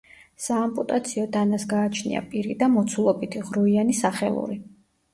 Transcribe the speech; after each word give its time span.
საამპუტაციო 0.45 1.25
დანას 1.35 1.67
გააჩნია 1.75 2.25
პირი 2.33 2.59
და 2.65 2.73
მოცულობითი, 2.79 3.47
ღრუიანი 3.53 4.01
სახელური. 4.05 4.63